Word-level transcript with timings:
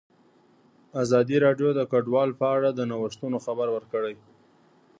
ازادي 1.03 1.37
راډیو 1.45 1.69
د 1.75 1.81
کډوال 1.91 2.29
په 2.39 2.45
اړه 2.55 2.69
د 2.73 2.79
نوښتونو 2.89 3.37
خبر 3.45 3.67
ورکړی. 3.75 4.15